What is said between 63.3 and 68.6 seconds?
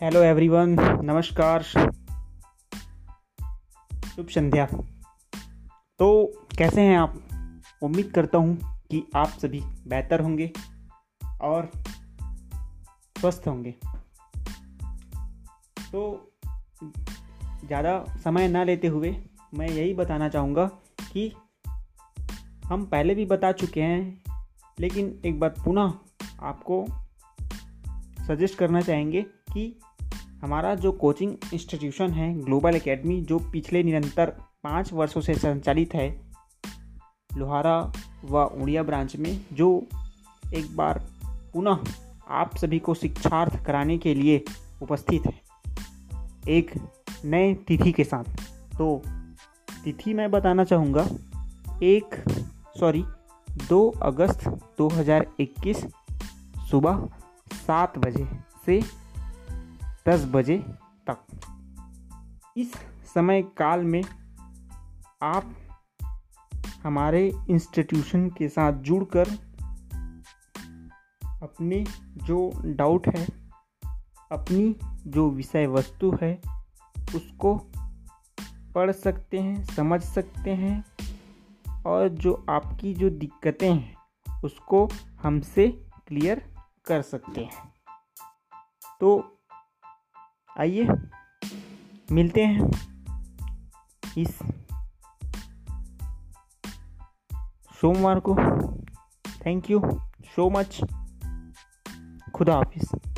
काल में आप हमारे इंस्टीट्यूशन के